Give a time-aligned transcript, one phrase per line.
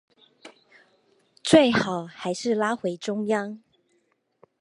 [1.43, 3.61] 最好還是拉回中央